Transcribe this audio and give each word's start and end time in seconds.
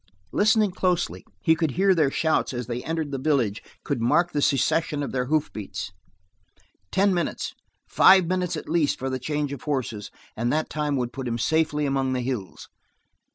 Listening 0.31 0.71
closely, 0.71 1.23
he 1.43 1.53
could 1.55 1.69
hear 1.77 1.93
their 1.93 2.09
shouts 2.09 2.55
as 2.55 2.65
they 2.65 2.83
entered 2.83 3.11
the 3.11 3.19
village, 3.19 3.61
could 3.83 4.01
mark 4.01 4.31
the 4.31 4.41
cessation 4.41 5.03
of 5.03 5.11
their 5.11 5.25
hoof 5.27 5.53
beats. 5.53 5.91
Ten 6.91 7.13
minutes, 7.13 7.53
five 7.87 8.25
minutes 8.25 8.57
at 8.57 8.67
least 8.67 8.97
for 8.97 9.11
the 9.11 9.19
change 9.19 9.53
of 9.53 9.61
horses, 9.61 10.09
and 10.35 10.51
that 10.51 10.71
time 10.71 10.95
would 10.95 11.13
put 11.13 11.27
him 11.27 11.37
safety 11.37 11.85
among 11.85 12.13
the 12.13 12.21
hills. 12.21 12.67